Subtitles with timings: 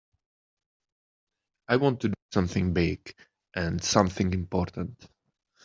[1.67, 3.13] I want to do something big
[3.53, 5.07] and something important.